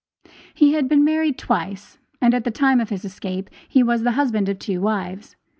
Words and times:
He 0.55 0.73
had 0.73 0.87
been 0.89 1.03
married 1.03 1.37
twice, 1.37 1.99
and 2.19 2.33
at 2.33 2.43
the 2.43 2.49
time 2.49 2.79
of 2.79 2.89
his 2.89 3.05
escape 3.05 3.51
he 3.69 3.83
was 3.83 4.01
the 4.01 4.13
husband 4.13 4.49
of 4.49 4.57
two 4.57 4.81
wives. 4.81 5.35